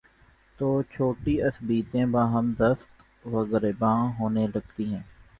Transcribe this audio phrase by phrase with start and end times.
[0.59, 2.91] تو چھوٹی عصبیتیں باہم دست
[3.25, 5.01] وگریباں ہونے لگتی ہیں۔